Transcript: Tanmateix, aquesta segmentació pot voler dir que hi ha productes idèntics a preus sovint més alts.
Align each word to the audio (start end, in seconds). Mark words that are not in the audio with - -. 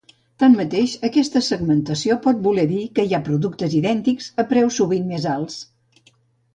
Tanmateix, 0.43 0.93
aquesta 1.09 1.41
segmentació 1.49 2.17
pot 2.25 2.41
voler 2.47 2.65
dir 2.73 2.81
que 2.97 3.05
hi 3.11 3.15
ha 3.17 3.23
productes 3.31 3.79
idèntics 3.83 4.35
a 4.47 4.51
preus 4.55 4.83
sovint 4.83 5.11
més 5.15 5.33
alts. 5.39 5.65